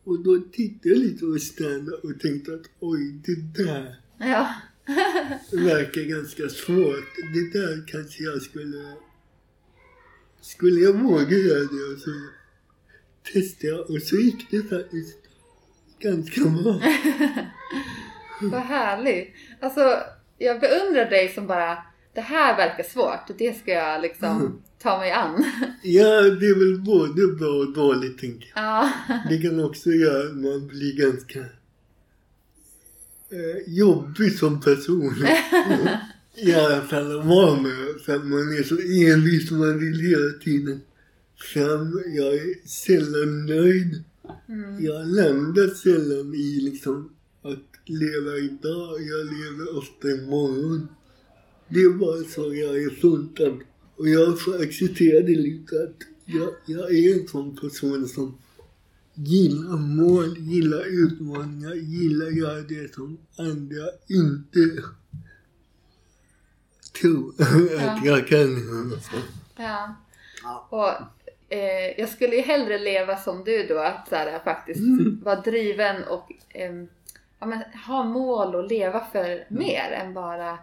Och 0.05 0.23
då 0.23 0.39
tittade 0.51 0.89
jag 0.89 0.97
lite 0.97 1.25
på 1.25 1.39
stand-up 1.39 2.03
och 2.03 2.19
tänkte 2.19 2.53
att 2.53 2.65
oj, 2.79 3.11
det 3.25 3.63
där 3.63 3.95
Ja. 4.17 4.53
verkar 5.51 6.01
ganska 6.01 6.49
svårt. 6.49 7.15
Det 7.33 7.59
där 7.59 7.87
kanske 7.87 8.23
jag 8.23 8.41
skulle... 8.41 8.93
Skulle 10.41 10.79
jag 10.81 10.93
våga 10.93 11.37
göra 11.37 11.59
det? 11.59 11.93
Och 11.93 11.99
så 11.99 12.11
testade 13.33 13.67
jag 13.67 13.89
och 13.89 14.01
så 14.01 14.15
gick 14.15 14.51
det 14.51 14.61
faktiskt 14.61 15.17
ganska 15.99 16.41
bra. 16.41 16.81
Vad 18.41 18.61
härligt. 18.61 19.33
Alltså, 19.59 19.97
jag 20.37 20.59
beundrar 20.59 21.09
dig 21.09 21.29
som 21.29 21.47
bara, 21.47 21.77
det 22.15 22.21
här 22.21 22.57
verkar 22.57 22.83
svårt, 22.83 23.37
det 23.37 23.57
ska 23.57 23.71
jag 23.71 24.01
liksom 24.01 24.61
ta 24.81 24.97
mig 24.99 25.11
an. 25.11 25.45
Ja, 25.83 26.21
det 26.21 26.47
är 26.47 26.59
väl 26.59 26.81
både 26.81 27.27
bra 27.27 27.49
och 27.49 27.73
dåligt, 27.73 28.19
tänker 28.19 28.51
jag. 28.55 28.63
Ja. 28.63 28.91
Det 29.29 29.37
kan 29.37 29.63
också 29.63 29.89
göra 29.89 30.29
att 30.29 30.35
man 30.35 30.67
blir 30.67 30.97
ganska 30.97 31.39
eh, 33.29 33.57
jobbig 33.67 34.37
som 34.39 34.61
person. 34.61 35.15
I 36.35 36.53
alla 36.53 36.81
fall 36.81 37.19
att 37.19 37.25
vara 37.25 37.61
med. 37.61 38.01
För 38.05 38.15
att 38.15 38.25
man 38.25 38.39
är 38.39 38.63
så 38.63 38.75
envis 38.75 39.51
och 39.51 39.57
man 39.57 39.79
vill 39.79 39.99
hela 39.99 40.43
tiden 40.43 40.81
fram. 41.53 42.03
Jag 42.05 42.33
är 42.33 42.67
sällan 42.67 43.45
nöjd. 43.45 44.03
Mm. 44.49 44.85
Jag 44.85 45.07
landar 45.07 45.67
sällan 45.67 46.33
i 46.35 46.61
liksom 46.61 47.09
att 47.41 47.89
leva 47.89 48.37
idag. 48.37 49.01
Jag 49.01 49.25
lever 49.25 49.77
ofta 49.77 50.07
imorgon. 50.07 50.87
Det 51.67 51.89
bara 51.89 52.23
så 52.23 52.53
jag 52.53 52.77
är 52.77 52.89
funtad. 52.89 53.59
Och 53.97 54.09
jag 54.09 54.41
får 54.41 54.63
acceptera 54.63 55.19
det 55.21 55.35
lite 55.35 55.75
att 55.83 56.07
jag, 56.25 56.49
jag 56.65 56.95
är 56.95 57.21
en 57.21 57.27
sån 57.27 57.57
person 57.57 58.07
som 58.07 58.37
gillar 59.13 59.77
mål, 59.77 60.37
gillar 60.37 60.83
utmaningar, 60.85 61.73
gillar 61.73 62.27
att 62.27 62.37
göra 62.37 62.61
det 62.61 62.93
som 62.93 63.17
andra 63.37 63.85
inte 64.09 64.83
tror 67.01 67.33
att 67.79 68.05
jag 68.05 68.27
kan. 68.27 68.91
Ja. 69.55 69.95
Och 70.69 70.91
eh, 71.53 71.99
jag 71.99 72.09
skulle 72.09 72.35
ju 72.35 72.41
hellre 72.41 72.77
leva 72.77 73.17
som 73.17 73.43
du 73.43 73.67
då, 73.67 73.79
att 73.79 74.09
så 74.09 74.15
här, 74.15 74.39
faktiskt 74.39 74.81
vara 75.23 75.41
driven 75.41 76.03
och 76.03 76.31
ehm, 76.49 76.87
ja, 77.39 77.45
men, 77.45 77.61
ha 77.87 78.03
mål 78.03 78.55
och 78.55 78.67
leva 78.67 79.05
för 79.11 79.45
mer 79.49 79.91
än 79.91 80.13
bara... 80.13 80.57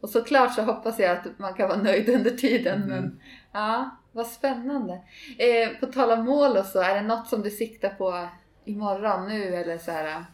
Och 0.00 0.10
såklart 0.10 0.54
så 0.54 0.62
hoppas 0.62 0.98
jag 0.98 1.16
att 1.16 1.38
man 1.38 1.54
kan 1.54 1.68
vara 1.68 1.82
nöjd 1.82 2.08
under 2.08 2.30
tiden, 2.30 2.88
men 2.88 3.20
ja, 3.52 3.98
vad 4.12 4.26
spännande. 4.26 4.92
Eh, 5.38 5.80
på 5.80 5.86
tal 5.86 6.18
om 6.18 6.24
mål 6.24 6.56
och 6.56 6.66
så, 6.66 6.80
är 6.80 6.94
det 6.94 7.02
något 7.02 7.28
som 7.28 7.42
du 7.42 7.50
siktar 7.50 7.88
på 7.88 8.28
imorgon 8.64 9.28
nu 9.28 9.42
eller 9.42 9.78
så 9.78 9.90
här 9.90 10.24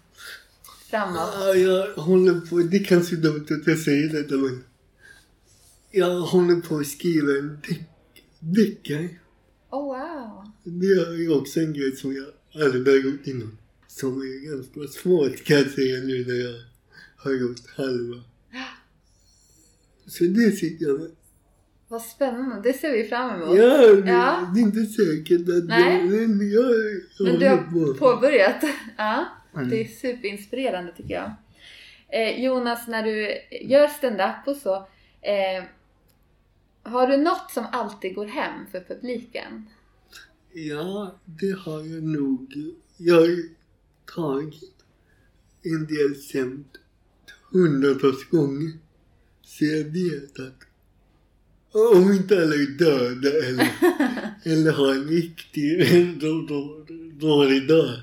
framåt? 0.90 1.30
Ja, 1.40 1.54
jag 1.54 1.94
håller 1.94 2.40
på, 2.40 2.56
det 2.56 2.76
är 2.76 2.84
kanske 2.84 3.16
dumt 3.16 3.46
att 3.50 3.66
jag 3.66 3.78
säger 3.78 4.08
detta 4.08 4.34
men 4.34 4.64
jag 5.90 6.20
håller 6.20 6.60
på 6.60 6.76
att 6.76 6.86
skriva 6.86 7.32
en 7.32 7.60
deck, 7.68 7.80
deckare. 8.38 9.08
Oh 9.70 9.84
wow! 9.84 10.52
Det 10.64 10.86
är 10.86 11.40
också 11.40 11.60
en 11.60 11.72
grej 11.72 11.96
som 11.96 12.14
jag 12.14 12.26
aldrig 12.64 12.88
har 12.88 13.10
gjort 13.10 13.26
innan. 13.26 13.58
Som 13.88 14.22
är 14.22 14.50
ganska 14.50 15.00
svårt 15.00 15.44
kan 15.44 15.56
jag 15.56 15.70
säga 15.70 15.96
nu 15.98 16.24
när 16.26 16.34
jag 16.34 16.54
har 17.16 17.32
gjort 17.32 17.66
halva. 17.76 18.22
Så 20.06 20.24
det 20.24 20.50
sitter 20.56 20.86
jag 20.86 21.00
med. 21.00 21.10
Vad 21.88 22.02
spännande, 22.02 22.60
det 22.62 22.72
ser 22.72 22.92
vi 22.92 23.04
fram 23.04 23.42
emot. 23.42 23.58
Ja, 23.58 23.82
Ja. 24.06 24.52
det 24.54 24.60
är 24.60 24.62
inte 24.62 24.84
säkert 24.84 25.40
att 25.48 25.64
Nej. 25.64 26.08
det, 26.08 26.28
men 26.28 26.50
jag, 26.50 26.64
jag 27.18 27.24
Men 27.26 27.38
du 27.38 27.48
håller 27.48 27.48
har 27.48 27.94
på. 27.94 27.98
påbörjat. 27.98 28.64
Ja, 28.96 29.24
Mm. 29.56 29.68
det 29.70 29.80
är 29.80 29.84
superinspirerande 29.88 30.92
tycker 30.96 31.14
jag. 31.14 31.32
Eh, 32.08 32.44
Jonas, 32.44 32.88
när 32.88 33.02
du 33.02 33.28
gör 33.68 33.88
stand-up 33.88 34.46
och 34.46 34.56
så, 34.56 34.74
eh, 35.20 35.64
har 36.82 37.06
du 37.06 37.16
något 37.16 37.50
som 37.50 37.66
alltid 37.72 38.14
går 38.14 38.26
hem 38.26 38.66
för 38.72 38.80
publiken? 38.80 39.66
Ja, 40.52 41.14
det 41.24 41.50
har 41.58 41.80
jag 41.94 42.02
nog. 42.02 42.54
Jag 42.96 43.14
har 43.14 43.36
tagit 44.14 44.74
en 45.62 45.86
del 45.86 46.14
skämt 46.32 46.76
hundratals 47.52 48.24
gånger. 48.30 48.70
Så 49.58 49.64
jag 49.64 49.84
vet 49.84 50.40
att 50.40 50.60
om 51.72 52.12
inte 52.12 52.42
alla 52.42 52.54
är 52.54 52.78
döda 52.78 53.46
eller, 53.46 53.72
eller 54.42 54.72
har 54.72 54.94
en 54.94 55.08
riktig 55.08 56.20
då, 56.20 56.46
då, 56.48 56.86
dålig 57.20 57.68
dag. 57.68 58.00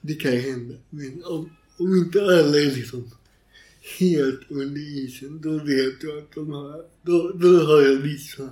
Det 0.00 0.14
kan 0.14 0.32
hända. 0.32 0.74
Men 0.90 1.24
om, 1.24 1.50
om 1.76 1.96
inte 1.96 2.22
alla 2.22 2.58
är 2.58 2.76
liksom 2.76 3.10
helt 3.98 4.40
under 4.48 4.80
isen, 4.80 5.40
då 5.40 5.58
vet 5.58 6.02
jag 6.02 6.18
att 6.18 6.34
de 6.34 6.52
har, 6.52 6.84
då, 7.02 7.32
då 7.34 7.58
har 7.58 7.82
jag 7.82 7.96
vissa 7.96 8.50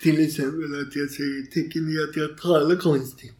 Till 0.00 0.20
exempel 0.20 0.80
att 0.80 0.96
jag 0.96 1.10
säger, 1.10 1.42
tycker 1.42 1.80
ni 1.80 2.02
att 2.02 2.16
jag 2.16 2.38
talar 2.38 2.76
konstigt? 2.76 3.36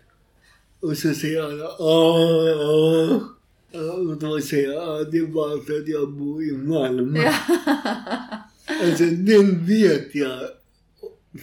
Och 0.81 0.99
så 0.99 1.15
säger 1.15 1.43
alla, 1.43 1.65
ah, 1.65 3.15
ah. 3.15 3.36
Och 3.73 4.17
då 4.17 4.41
säger 4.41 4.73
jag, 4.73 4.89
ah, 4.89 5.05
det 5.05 5.19
är 5.19 5.27
bara 5.27 5.61
för 5.61 5.79
att 5.81 5.89
jag 5.89 6.13
bor 6.13 6.43
i 6.43 6.53
Malmö. 6.53 7.19
Ja. 7.23 7.35
Alltså 8.83 9.05
den 9.05 9.67
vet 9.67 10.15
jag 10.15 10.41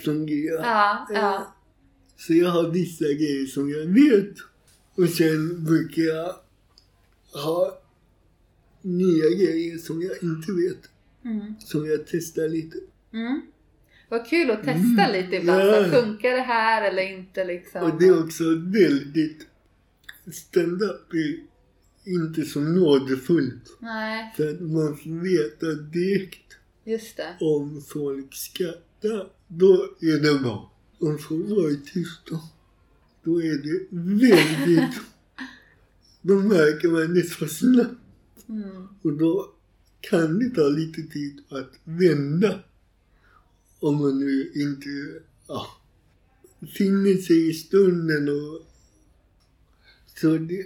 fungerar. 0.04 0.62
Ja, 0.64 1.08
ja. 1.14 1.56
Så 2.18 2.34
jag 2.34 2.50
har 2.50 2.70
vissa 2.70 3.06
grejer 3.06 3.46
som 3.46 3.70
jag 3.70 3.86
vet. 3.86 4.36
Och 4.96 5.10
sen 5.10 5.64
brukar 5.66 6.02
jag 6.02 6.36
ha 7.44 7.82
nya 8.82 9.30
grejer 9.30 9.78
som 9.78 10.02
jag 10.02 10.24
inte 10.24 10.52
vet. 10.52 10.90
Mm. 11.26 11.54
Som 11.60 11.86
jag 11.86 12.00
testar 12.08 12.50
lite. 12.50 12.78
Mm. 13.14 13.42
Vad 14.10 14.28
kul 14.30 14.52
att 14.52 14.64
testa 14.64 15.12
lite 15.12 15.36
ibland. 15.36 15.62
Så 15.62 15.76
Mm. 15.76 15.92
Ja. 15.94 16.02
funkar 16.02 16.30
det 16.32 16.42
här 16.42 16.92
eller 16.92 17.04
inte 17.18 17.46
liksom? 17.46 17.82
Och 17.84 18.00
det 18.00 18.08
är 18.08 18.24
också 18.24 18.44
väldigt... 18.56 19.48
Stand-up 20.32 21.14
inte 22.06 22.46
så 22.46 22.60
nådefullt. 22.60 23.78
Nej, 23.80 24.34
För 24.38 24.50
att 24.50 24.62
man 24.62 24.98
får 24.98 25.22
veta 25.24 25.74
direkt 25.74 26.58
just 26.84 27.18
det. 27.18 27.36
om 27.40 27.82
folk 27.88 28.34
skrattar. 28.36 29.30
Då 29.48 29.74
är 30.00 30.20
det 30.22 30.40
bra. 30.40 30.72
Om 31.00 31.18
folk 31.18 31.50
är 31.50 31.94
tysta. 31.94 32.40
Då 33.24 33.42
är 33.42 33.58
det 33.58 33.88
väldigt... 33.92 35.00
Då 36.22 36.36
märker 36.36 36.88
man 36.88 37.14
det 37.14 37.24
så 37.24 37.48
snabbt. 37.48 37.96
Mm. 38.50 38.88
Och 39.02 39.14
då 39.14 39.54
kan 40.02 40.40
det 40.40 40.50
ta 40.50 40.68
lite 40.68 41.02
tid 41.02 41.42
att 41.50 41.72
vända. 41.84 42.60
Om 43.80 43.98
man 43.98 44.20
nu 44.20 44.52
inte 44.56 44.90
ja, 45.48 45.68
finner 46.78 47.18
sig 47.18 47.50
i 47.50 47.54
stunden. 47.54 48.30
Och, 48.30 48.68
så 50.22 50.38
det, 50.38 50.66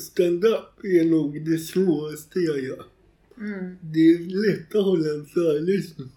stand-up 0.00 0.84
är 0.84 1.04
nog 1.04 1.44
det 1.44 1.58
svåraste 1.58 2.38
jag 2.38 2.60
gör. 2.64 2.84
Mm. 3.38 3.76
Det 3.80 4.00
är 4.00 4.18
lätt 4.18 4.74
att 4.74 4.84
hålla 4.84 5.14
en 5.14 5.26
föreläsning. 5.26 6.08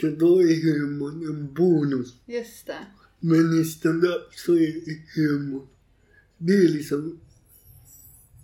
Så 0.00 0.10
då 0.10 0.42
är 0.42 0.62
humorn 0.62 1.26
en 1.30 1.54
bonus. 1.54 2.14
Just 2.26 2.66
det. 2.66 2.86
Men 3.20 3.60
i 3.60 3.64
stand-up 3.64 4.34
så 4.34 4.54
är 4.54 5.02
humor, 5.14 5.66
det 6.38 6.52
är 6.52 6.68
liksom 6.68 7.20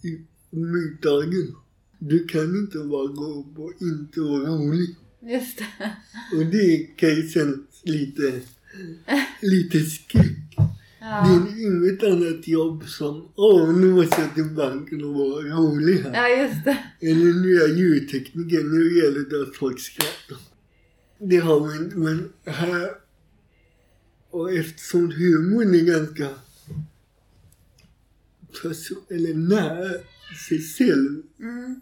i 0.02 0.20
mytdagen. 0.50 1.54
Du 1.98 2.24
kan 2.24 2.56
inte 2.56 2.78
bara 2.78 3.06
gå 3.06 3.40
upp 3.40 3.58
och 3.58 3.72
inte 3.80 4.20
vara 4.20 4.48
rolig. 4.48 4.96
Just 5.22 5.58
det. 5.58 5.96
Och 6.36 6.46
det 6.46 6.96
kan 6.96 7.10
ju 7.10 7.28
kännas 7.28 7.58
lite, 7.82 8.40
lite 9.42 9.80
skräck. 9.80 10.43
Det 11.04 11.10
Ja. 11.10 11.26
är 11.26 11.62
inget 11.66 12.02
annat 12.02 12.48
jobb 12.48 12.84
som, 12.88 13.28
åh 13.34 13.72
nu 13.76 13.90
måste 13.94 14.20
jag 14.20 14.34
till 14.34 14.44
banken 14.56 15.04
och 15.04 15.14
vara 15.14 15.42
rolig 15.44 15.98
här. 15.98 16.14
ja, 16.14 16.42
just 16.42 16.64
det. 16.64 16.78
Eller 17.00 17.42
nu 17.42 17.54
är 17.54 17.60
jag 17.68 17.78
ljudtekniker, 17.78 18.62
nu 18.64 18.98
gäller 18.98 19.30
det 19.30 19.42
att 19.42 19.56
folk 19.56 19.80
skrattar. 19.80 20.38
Det 21.18 21.36
har 21.36 21.60
man 21.60 21.92
men 22.04 22.32
här... 22.44 22.90
Och 24.30 24.52
eftersom 24.52 25.10
humorn 25.10 25.74
är 25.74 25.84
ganska... 25.84 26.28
perso- 28.62 29.02
Eller 29.14 29.34
nära 29.34 29.90
sig 30.48 30.58
själv. 30.60 31.22
Mm. 31.40 31.80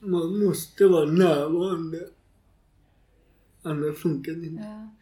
Man 0.00 0.38
måste 0.44 0.86
vara 0.86 1.10
närvarande. 1.10 2.06
Annars 3.62 3.98
funkar 3.98 4.32
det 4.32 4.46
inte. 4.46 4.62
Ja. 4.62 4.94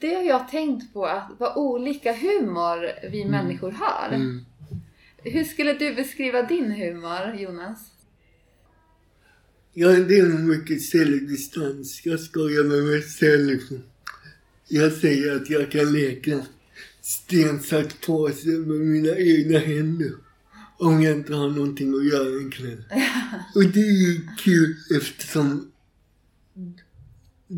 Det 0.00 0.14
har 0.14 0.22
jag 0.22 0.48
tänkt 0.48 0.92
på, 0.92 1.06
att 1.06 1.30
vad 1.38 1.56
olika 1.56 2.12
humor 2.12 3.10
vi 3.10 3.24
människor 3.24 3.70
har. 3.70 4.08
Mm. 4.14 4.44
Hur 5.22 5.44
skulle 5.44 5.72
du 5.72 5.94
beskriva 5.94 6.42
din 6.42 6.70
humor, 6.70 7.34
Jonas? 7.38 7.92
Ja, 9.72 9.88
det 9.88 10.18
är 10.18 10.28
nog 10.28 10.40
mycket 10.40 10.82
självdistans. 10.82 12.00
Jag 12.04 12.20
skojar 12.20 12.64
med 12.64 12.84
mig 12.84 13.02
själv 13.02 13.46
liksom. 13.46 13.82
Jag 14.68 14.92
säger 14.92 15.36
att 15.36 15.50
jag 15.50 15.70
kan 15.70 15.92
leka 15.92 16.40
sten, 17.00 17.60
sax, 17.60 17.94
påse 18.06 18.48
med 18.48 18.80
mina 18.80 19.16
egna 19.16 19.58
händer. 19.58 20.12
Om 20.78 21.02
jag 21.02 21.16
inte 21.16 21.34
har 21.34 21.50
någonting 21.50 21.94
att 21.94 22.06
göra 22.06 22.40
en 22.40 22.50
kväll. 22.50 22.84
Och 23.54 23.64
det 23.64 23.80
är 23.80 24.08
ju 24.08 24.28
kul 24.38 24.76
eftersom 24.96 25.70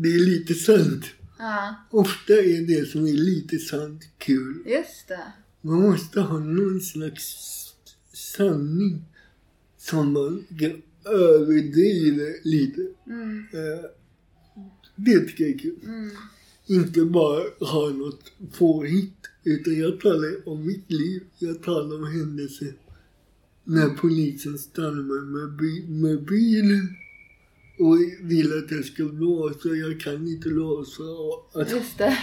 det 0.01 0.09
är 0.09 0.19
lite 0.19 0.53
sant. 0.53 1.05
Ja, 1.37 1.75
Ofta 1.91 2.33
är 2.33 2.67
det 2.67 2.85
som 2.89 3.07
är 3.07 3.13
lite 3.13 3.59
sant 3.59 4.01
kul. 4.17 4.63
just 4.65 5.07
det. 5.07 5.33
Man 5.61 5.81
måste 5.81 6.19
ha 6.21 6.39
någon 6.39 6.81
slags 6.81 7.23
sanning 8.13 9.03
som 9.77 10.13
man 10.13 10.45
kan 10.59 10.81
överdriva 11.13 12.23
lite. 12.43 12.81
Mm, 13.07 13.37
Eh, 13.53 13.85
Det 14.95 15.19
tycker 15.19 15.43
jag 15.43 15.53
är 15.53 15.57
kul. 15.59 15.75
mm, 15.83 16.09
Inte 16.67 17.05
bara 17.05 17.43
ha 17.59 17.89
något 17.89 18.31
påhitt. 18.57 19.17
Utan 19.43 19.79
jag 19.79 19.99
talar 19.99 20.49
om 20.49 20.65
mitt 20.65 20.91
liv. 20.91 21.23
Jag 21.39 21.63
talar 21.63 21.95
om 21.95 22.03
händelser. 22.19 22.73
När 23.63 23.89
polisen 23.89 24.57
stannar 24.59 25.21
med, 25.25 25.89
med 25.89 26.23
bilen. 26.25 26.95
Och 27.83 27.97
vill 28.21 28.57
att 28.57 28.71
jag 28.71 28.85
ska 28.85 29.03
låsa. 29.03 29.69
Jag 29.69 29.99
kan 29.99 30.27
inte 30.27 30.49
låsa. 30.49 31.03
Alltså, 31.55 31.75
just 31.75 31.97
det. 31.97 32.17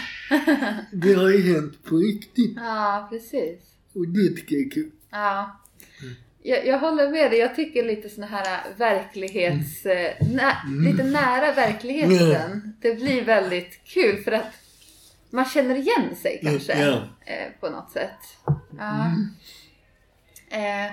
det 0.93 1.13
har 1.13 1.31
ju 1.31 1.55
hänt 1.55 1.85
på 1.85 1.97
riktigt. 1.97 2.57
Ja, 2.57 3.09
precis. 3.11 3.61
Och 3.95 4.09
det 4.09 4.37
tycker 4.37 4.57
jag 4.57 4.67
är 4.67 4.71
kul. 4.71 4.91
Ja. 5.11 5.61
Jag, 6.43 6.67
jag 6.67 6.79
håller 6.79 7.11
med 7.11 7.31
dig. 7.31 7.41
Jag 7.41 7.55
tycker 7.57 7.85
lite 7.85 8.09
såna 8.09 8.27
här 8.27 8.61
verklighets... 8.79 9.87
eh, 9.87 10.29
Nä, 10.35 10.57
Lite 10.91 11.05
nära 11.05 11.53
verkligheten. 11.55 12.75
Det 12.81 12.95
blir 12.95 13.25
väldigt 13.25 13.81
kul 13.85 14.23
för 14.23 14.33
att 14.33 14.53
man 15.31 15.45
känner 15.45 15.75
igen 15.77 16.17
sig 16.17 16.41
kanske. 16.43 16.81
Ja. 16.81 17.03
Eh, 17.27 17.53
på 17.61 17.71
något 17.71 17.91
sätt. 17.91 18.19
Ja. 18.79 19.11
Eh, 20.51 20.93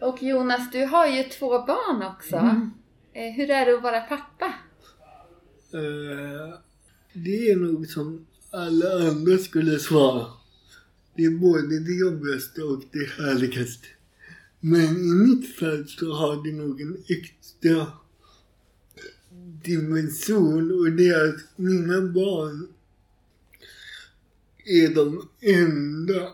och 0.00 0.22
Jonas, 0.22 0.70
du 0.70 0.84
har 0.86 1.06
ju 1.06 1.22
två 1.22 1.48
barn 1.66 2.02
också. 2.02 2.36
Eh, 2.36 2.54
Eh, 3.16 3.32
hur 3.32 3.50
är 3.50 3.66
det 3.66 3.76
att 3.76 3.82
vara 3.82 4.00
pappa? 4.00 4.54
Eh, 5.72 6.58
det 7.12 7.50
är 7.50 7.56
nog 7.56 7.86
som 7.86 8.26
alla 8.50 9.08
andra 9.08 9.38
skulle 9.38 9.78
svara. 9.78 10.26
Det 11.16 11.24
är 11.24 11.30
både 11.30 11.80
det 11.80 11.92
jobbigaste 11.92 12.62
och 12.62 12.82
det 12.92 13.08
härligaste. 13.08 13.86
Men 14.60 14.96
i 14.96 15.14
mitt 15.26 15.56
fall 15.56 15.88
så 15.88 16.12
har 16.12 16.44
det 16.44 16.52
nog 16.52 16.80
en 16.80 17.04
extra 17.08 17.86
dimension 19.64 20.72
och 20.80 20.92
det 20.92 21.08
är 21.08 21.28
att 21.28 21.40
mina 21.56 22.00
barn 22.00 22.68
är 24.64 24.94
de 24.94 25.28
enda 25.40 26.32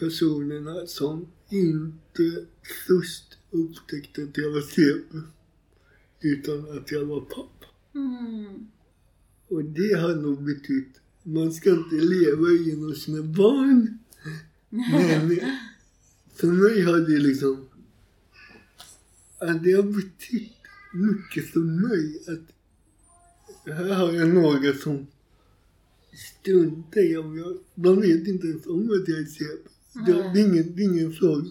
personerna 0.00 0.86
som 0.86 1.26
inte 1.50 2.46
först 2.86 3.37
upptäckte 3.50 4.22
att 4.22 4.38
jag 4.38 4.50
var 4.50 4.60
CP 4.60 5.18
utan 6.20 6.78
att 6.78 6.92
jag 6.92 7.04
var 7.04 7.20
pappa. 7.20 7.66
Mm. 7.94 8.66
Och 9.48 9.64
det 9.64 9.98
har 10.00 10.14
nog 10.14 10.44
betytt, 10.44 11.00
man 11.22 11.52
ska 11.52 11.70
inte 11.70 11.96
leva 11.96 12.48
genom 12.50 12.94
sina 12.94 13.22
barn. 13.22 13.98
Men 14.68 15.40
för 16.34 16.46
mig 16.46 16.82
har 16.82 16.98
det 16.98 17.18
liksom, 17.18 17.68
att 19.38 19.64
det 19.64 19.72
har 19.72 19.82
betytt 19.82 20.52
mycket 20.94 21.50
för 21.50 21.60
mig 21.60 22.22
att 22.26 22.54
här 23.74 23.94
har 23.94 24.12
jag 24.12 24.28
några 24.28 24.74
som 24.74 25.06
struntar 26.12 27.00
i 27.00 27.16
om 27.16 27.38
jag, 27.38 27.58
de 27.74 28.00
vet 28.00 28.28
inte 28.28 28.46
ens 28.46 28.66
om 28.66 28.82
att 28.82 29.08
jag 29.08 29.18
är 29.18 29.24
CP. 29.24 29.68
Det, 30.06 30.12
det, 30.12 30.40
är 30.40 30.46
ingen, 30.46 30.76
det 30.76 30.82
är 30.82 30.84
ingen 30.84 31.12
fråga. 31.12 31.50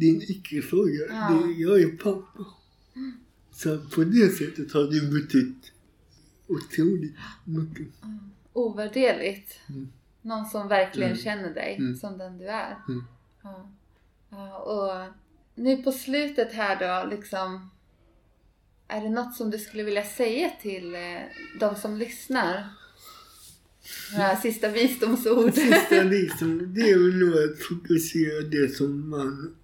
En 0.00 0.22
icke-fråga. 0.22 0.92
Ja. 1.10 1.42
Det- 1.46 1.52
Jag 1.62 1.80
är 1.80 1.96
pappa. 1.96 2.44
Så 3.52 3.78
på 3.94 4.04
det 4.04 4.28
sättet 4.28 4.72
har 4.72 4.82
det 4.82 5.12
betytt 5.12 5.72
otroligt 6.46 7.14
mycket. 7.44 7.86
Ovärderligt. 8.52 9.60
Mm. 9.68 9.88
Någon 10.22 10.46
som 10.46 10.68
verkligen 10.68 11.10
Mm. 11.10 11.22
känner 11.22 11.54
dig 11.54 11.76
Mm. 11.78 11.96
som 11.96 12.18
den 12.18 12.38
du 12.38 12.44
är. 12.48 12.76
Mm. 12.88 13.04
Ja. 13.42 13.70
Ja, 14.30 14.58
och 14.58 15.14
nu 15.54 15.82
på 15.82 15.92
slutet 15.92 16.52
här 16.52 17.02
då, 17.04 17.10
liksom. 17.10 17.70
Är 18.88 19.00
det 19.02 19.10
något 19.10 19.34
som 19.36 19.50
du 19.50 19.58
skulle 19.58 19.82
vilja 19.82 20.04
säga 20.04 20.50
till 20.62 20.94
eh, 20.94 21.00
de 21.60 21.76
som 21.76 21.96
lyssnar? 21.96 22.68
Några 24.12 24.36
sista 24.36 24.68
visdomsord. 24.68 25.54
Sista 25.54 26.02
liksom, 26.02 26.74
det 26.74 26.80
är 26.80 26.98
väl 26.98 27.18
nog 27.18 27.38
att 27.52 27.58
fokusera 27.62 28.40
det 28.42 28.76
som 28.76 29.10
man 29.10 29.54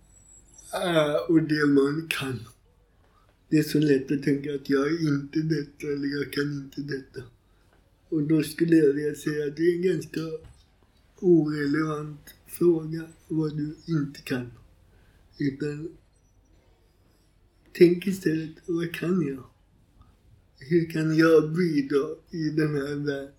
är 0.75 1.31
och 1.31 1.43
det 1.43 1.67
man 1.67 2.09
kan. 2.09 2.41
Det 3.49 3.59
är 3.59 3.63
så 3.63 3.79
lätt 3.79 4.13
att 4.13 4.23
tänka 4.23 4.55
att 4.55 4.71
jag 4.71 4.87
är 4.87 5.09
inte 5.09 5.39
detta 5.39 5.87
eller 5.87 6.09
jag 6.19 6.33
kan 6.33 6.53
inte 6.53 6.81
detta. 6.81 7.23
Och 8.09 8.23
då 8.23 8.43
skulle 8.43 8.77
jag 8.77 8.93
vilja 8.93 9.15
säga 9.15 9.47
att 9.47 9.57
det 9.57 9.63
är 9.63 9.77
en 9.77 9.83
ganska 9.83 10.21
orelevant 11.17 12.35
fråga 12.47 13.03
vad 13.29 13.57
du 13.57 13.77
inte 13.87 14.21
kan. 14.21 14.51
Utan 15.39 15.89
tänk 17.73 18.07
istället, 18.07 18.51
vad 18.67 18.95
kan 18.95 19.27
jag? 19.27 19.45
Hur 20.59 20.91
kan 20.91 21.17
jag 21.17 21.53
bidra 21.53 22.09
i 22.31 22.51
den 22.51 22.75
här 22.75 22.95
världen? 22.95 23.33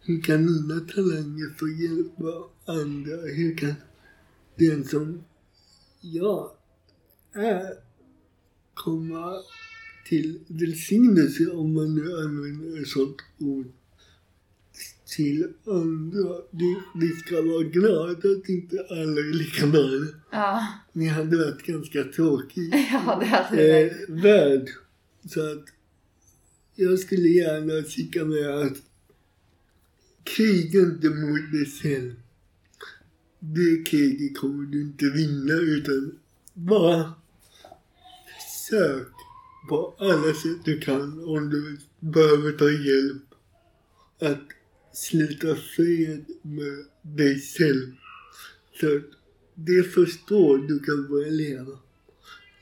Hur 0.00 0.20
kan 0.22 0.44
mina 0.44 0.80
talanger 0.80 1.54
få 1.58 1.68
hjälpa 1.68 2.50
andra? 2.64 3.16
Hur 3.16 3.56
kan 3.56 3.74
den 4.56 4.84
som 4.84 5.24
jag 6.02 6.50
är 7.34 7.74
komma 8.74 9.34
till 10.08 10.40
välsignelse, 10.46 11.46
om 11.46 11.74
man 11.74 11.94
nu 11.94 12.16
använder 12.16 12.82
ett 12.82 12.88
sånt 12.88 13.16
ord, 13.38 13.66
till 15.16 15.52
andra. 15.66 16.34
Vi 16.94 17.08
ska 17.08 17.42
vara 17.42 17.62
glada 17.62 18.12
att 18.12 18.48
inte 18.48 18.86
alla 18.90 19.20
är 19.20 19.34
likadana. 19.34 20.06
Ja. 20.30 20.66
Ni 20.92 21.06
hade 21.06 21.36
varit 21.36 21.62
ganska 21.66 22.04
tråkig 22.04 22.74
Ja, 22.92 23.16
det 23.20 23.26
hade 23.26 23.56
det. 23.56 23.90
eh, 23.90 23.96
värld. 24.08 24.68
Så 25.28 25.52
att 25.52 25.64
jag 26.74 26.98
skulle 26.98 27.28
gärna 27.28 27.82
skicka 27.82 28.24
med 28.24 28.48
att 28.48 28.76
kriga 30.24 30.80
inte 30.80 31.08
mot 31.08 31.52
dig 31.52 31.66
själv. 31.66 32.14
Det 33.44 33.86
kriget 33.86 34.36
kommer 34.38 34.66
du 34.66 34.80
inte 34.80 35.04
vinna 35.04 35.54
utan 35.54 36.18
bara 36.54 37.14
sök 38.68 39.08
på 39.68 39.94
alla 39.98 40.34
sätt 40.34 40.64
du 40.64 40.80
kan 40.80 41.24
om 41.24 41.50
du 41.50 41.78
behöver 42.00 42.52
ta 42.52 42.70
hjälp 42.70 43.22
att 44.20 44.48
sluta 44.92 45.56
fred 45.56 46.24
med 46.42 46.84
dig 47.02 47.40
själv. 47.40 47.92
Så 48.80 48.96
att 48.96 49.02
det 49.54 49.82
förstår 49.82 50.58
du 50.58 50.78
kan 50.78 51.08
börja 51.08 51.30
leva. 51.30 51.78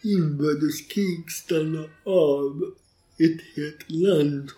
Inbördeskrig 0.02 1.30
stannar 1.30 1.90
av 2.04 2.74
ett 3.18 3.40
helt 3.56 3.90
land. 3.90 4.50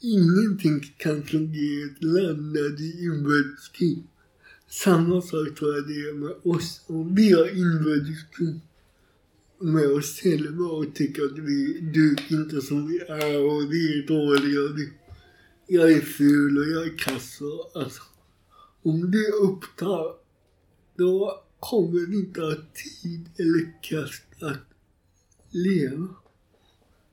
Ingenting 0.00 0.94
kan 0.96 1.22
fungera 1.22 1.62
i 1.62 1.82
ett 1.82 2.04
land 2.04 2.52
när 2.52 2.76
det 2.76 2.84
är 2.84 3.04
inbördeskrig. 3.04 4.02
Samma 4.72 5.20
sak 5.20 5.54
tror 5.54 5.74
jag 5.74 5.86
det 5.86 6.08
är 6.08 6.14
med 6.14 6.32
oss. 6.42 6.80
Om 6.86 7.14
vi 7.14 7.32
har 7.32 7.48
inbördeskrig 7.48 8.60
med 9.58 9.86
oss 9.86 10.20
själva 10.20 10.64
och 10.64 10.94
tycker 10.94 11.24
att 11.24 11.38
vi 11.38 11.80
duger 11.80 12.32
inte 12.32 12.60
som 12.60 12.88
vi 12.88 12.98
är 12.98 13.42
och 13.44 13.72
vi 13.72 13.98
är 13.98 14.06
dåliga. 14.06 14.60
Och 14.60 14.78
vi, 14.78 14.92
jag 15.66 15.92
är 15.92 16.00
ful 16.00 16.58
och 16.58 16.64
jag 16.64 16.84
är 16.84 16.98
kass. 16.98 17.40
och 17.40 17.82
Alltså, 17.82 18.02
om 18.82 19.10
det 19.10 19.32
upptar, 19.42 20.14
då 20.96 21.44
kommer 21.60 22.06
vi 22.06 22.16
inte 22.16 22.40
ha 22.40 22.54
tid 22.54 23.28
eller 23.38 23.82
kraft 23.82 24.24
att 24.40 24.66
leva. 25.50 26.08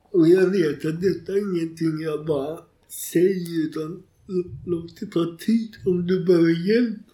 Och 0.02 0.28
jag 0.28 0.46
vet 0.46 0.84
att 0.84 1.00
detta 1.00 1.32
är 1.32 1.38
ingenting 1.38 2.00
jag 2.00 2.26
bara 2.26 2.60
säger 2.88 3.64
utan 3.64 4.02
låt 4.66 5.00
det 5.00 5.06
ta 5.06 5.36
tid. 5.40 5.76
Om 5.86 6.06
du 6.06 6.24
behöver 6.24 6.68
hjälp, 6.68 7.09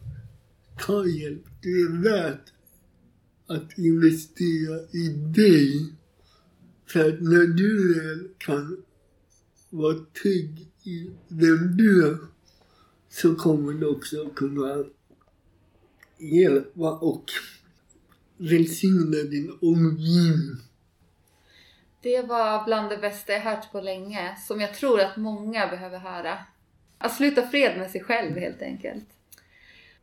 ta 0.78 1.06
hjälp. 1.06 1.44
Det 1.62 1.68
är 1.68 2.02
värt 2.02 2.52
att 3.46 3.78
investera 3.78 4.80
i 4.92 5.08
dig. 5.36 5.92
För 6.86 7.08
att 7.08 7.20
när 7.20 7.46
du 7.46 7.94
väl 7.94 8.28
kan 8.38 8.84
vara 9.70 9.98
trygg 10.22 10.68
i 10.82 11.10
vem 11.28 11.76
du 11.76 12.06
är 12.08 12.16
så 13.08 13.34
kommer 13.34 13.72
du 13.72 13.86
också 13.86 14.28
kunna 14.28 14.84
hjälpa 16.18 16.90
och 16.90 17.24
välsigna 18.36 19.22
din 19.30 19.58
omgivning. 19.62 20.56
Det 22.02 22.22
var 22.22 22.64
bland 22.64 22.90
det 22.90 22.98
bästa 22.98 23.32
jag 23.32 23.40
hört 23.40 23.72
på 23.72 23.80
länge, 23.80 24.36
som 24.46 24.60
jag 24.60 24.74
tror 24.74 25.00
att 25.00 25.16
många 25.16 25.66
behöver 25.66 25.98
höra. 25.98 26.38
Att 26.98 27.16
sluta 27.16 27.46
fred 27.46 27.78
med 27.78 27.90
sig 27.90 28.00
själv 28.00 28.36
helt 28.36 28.62
enkelt. 28.62 29.15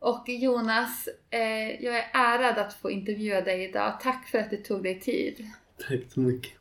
Och 0.04 0.28
Jonas, 0.28 1.08
eh, 1.30 1.84
jag 1.84 1.98
är 1.98 2.10
ärad 2.12 2.58
att 2.58 2.74
få 2.74 2.90
intervjua 2.90 3.40
dig 3.40 3.64
idag. 3.64 4.00
Tack 4.00 4.28
för 4.28 4.38
att 4.38 4.50
du 4.50 4.56
tog 4.56 4.82
dig 4.82 5.00
tid. 5.00 5.46
Tack 5.88 6.00
så 6.08 6.20
mycket. 6.20 6.52